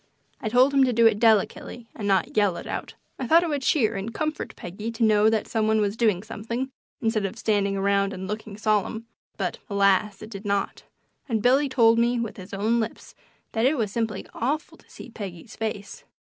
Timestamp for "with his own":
12.19-12.79